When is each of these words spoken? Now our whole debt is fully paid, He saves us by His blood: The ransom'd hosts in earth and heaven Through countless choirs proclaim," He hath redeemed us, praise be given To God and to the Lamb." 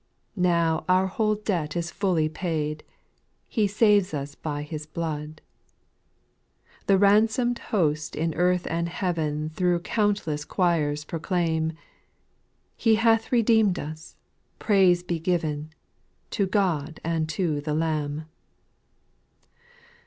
Now 0.35 0.83
our 0.89 1.05
whole 1.05 1.35
debt 1.35 1.77
is 1.77 1.91
fully 1.91 2.27
paid, 2.27 2.83
He 3.47 3.67
saves 3.67 4.15
us 4.15 4.33
by 4.33 4.63
His 4.63 4.87
blood: 4.87 5.41
The 6.87 6.97
ransom'd 6.97 7.59
hosts 7.69 8.15
in 8.15 8.33
earth 8.33 8.65
and 8.67 8.89
heaven 8.89 9.49
Through 9.49 9.81
countless 9.81 10.43
choirs 10.43 11.03
proclaim," 11.05 11.73
He 12.85 12.95
hath 12.95 13.31
redeemed 13.31 13.77
us, 13.77 14.15
praise 14.57 15.03
be 15.03 15.19
given 15.19 15.69
To 16.31 16.47
God 16.47 16.99
and 17.03 17.29
to 17.29 17.61
the 17.61 17.75
Lamb." 17.75 18.25